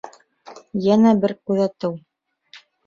Йәнә 0.87 1.13
бер 1.27 1.37
күҙәтеү. 1.51 1.97